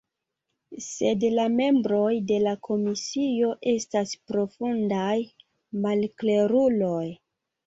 Sed 0.83 1.25
la 1.39 1.43
membroj 1.57 2.15
de 2.31 2.39
la 2.45 2.53
komisio 2.69 3.51
estas 3.75 4.15
profundaj 4.33 5.13
malkleruloj. 5.85 7.05